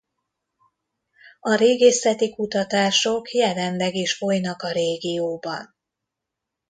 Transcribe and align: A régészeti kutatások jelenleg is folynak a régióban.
A 1.39 1.55
régészeti 1.55 2.29
kutatások 2.33 3.31
jelenleg 3.33 3.95
is 3.95 4.17
folynak 4.17 4.61
a 4.61 4.71
régióban. 4.71 5.75